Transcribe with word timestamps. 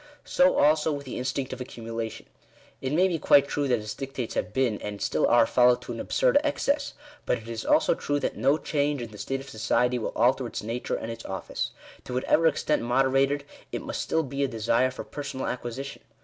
So 0.25 0.55
also 0.57 0.91
with 0.91 1.05
the 1.05 1.19
instinct 1.19 1.53
of 1.53 1.61
accumulation. 1.61 2.25
It 2.81 2.91
may 2.91 3.07
be 3.07 3.19
quite 3.19 3.47
true 3.47 3.67
that 3.67 3.77
its 3.77 3.93
dictates 3.93 4.33
have 4.33 4.51
been, 4.51 4.81
and 4.81 4.99
still 4.99 5.27
are, 5.27 5.45
followed 5.45 5.79
to 5.83 5.91
an 5.91 5.99
absurd 5.99 6.39
excess; 6.43 6.95
but 7.27 7.37
it 7.37 7.47
is 7.47 7.63
also 7.67 7.93
true 7.93 8.19
that 8.19 8.35
no 8.35 8.57
change 8.57 8.99
in 8.99 9.11
the 9.11 9.19
state 9.19 9.41
of 9.41 9.47
society 9.47 9.99
will 9.99 10.13
alter 10.15 10.47
its 10.47 10.63
nature 10.63 10.95
and 10.95 11.11
its 11.11 11.23
office. 11.25 11.69
To 12.05 12.15
whatever 12.15 12.47
extent 12.47 12.81
moderated, 12.81 13.43
it 13.71 13.83
must 13.83 14.01
still 14.01 14.23
be 14.23 14.43
a 14.43 14.47
desire 14.47 14.89
for 14.89 15.03
per 15.03 15.21
sonal 15.21 15.47
acquisition. 15.47 16.01